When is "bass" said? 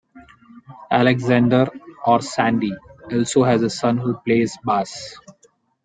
4.65-5.15